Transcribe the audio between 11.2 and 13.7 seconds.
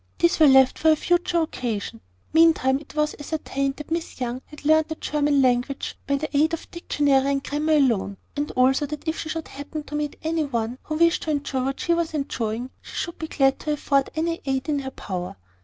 to enjoy what she was enjoying, she should be glad